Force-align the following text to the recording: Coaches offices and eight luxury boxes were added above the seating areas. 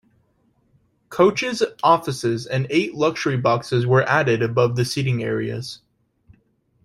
Coaches 1.09 1.61
offices 1.83 2.47
and 2.47 2.65
eight 2.71 2.95
luxury 2.95 3.37
boxes 3.37 3.85
were 3.85 4.01
added 4.09 4.41
above 4.41 4.75
the 4.75 4.83
seating 4.83 5.21
areas. 5.21 5.81